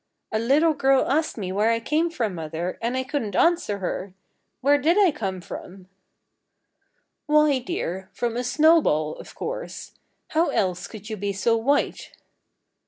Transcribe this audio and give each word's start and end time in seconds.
"A 0.31 0.39
little 0.39 0.73
girl 0.73 1.05
asked 1.07 1.37
me 1.37 1.51
where 1.51 1.69
I 1.69 1.79
came 1.79 2.09
from, 2.09 2.33
mother, 2.33 2.79
and 2.81 2.97
I 2.97 3.03
couldn't 3.03 3.35
answer 3.35 3.77
her. 3.77 4.15
Where 4.59 4.79
did 4.79 4.97
I 4.97 5.11
come 5.11 5.41
from?" 5.41 5.89
"Why, 7.27 7.59
dear, 7.59 8.09
from 8.11 8.35
a 8.35 8.43
snowball, 8.43 9.13
of 9.17 9.35
course. 9.35 9.91
How 10.29 10.49
else 10.49 10.87
could 10.87 11.11
you 11.11 11.17
be 11.17 11.33
so 11.33 11.55
white?" 11.55 12.13